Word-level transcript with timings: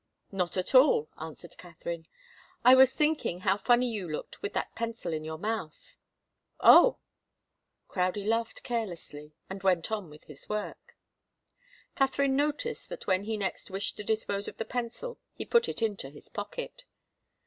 "Not 0.31 0.57
at 0.57 0.73
all," 0.73 1.09
answered 1.19 1.59
Katharine. 1.59 2.07
"I 2.65 2.73
was 2.73 2.89
thinking 2.91 3.41
how 3.41 3.55
funny 3.55 3.87
you 3.91 4.09
looked 4.11 4.41
with 4.41 4.53
that 4.53 4.73
pencil 4.73 5.13
in 5.13 5.23
your 5.23 5.37
mouth." 5.37 5.99
"Oh!" 6.59 6.97
Crowdie 7.87 8.25
laughed 8.25 8.63
carelessly 8.63 9.35
and 9.47 9.61
went 9.61 9.91
on 9.91 10.09
with 10.09 10.23
his 10.23 10.49
work. 10.49 10.97
Katharine 11.95 12.35
noticed 12.35 12.89
that 12.89 13.05
when 13.05 13.25
he 13.25 13.37
next 13.37 13.69
wished 13.69 13.95
to 13.97 14.03
dispose 14.03 14.47
of 14.47 14.57
the 14.57 14.65
pencil 14.65 15.19
he 15.35 15.45
put 15.45 15.69
it 15.69 15.83
into 15.83 16.09
his 16.09 16.29
pocket. 16.29 16.85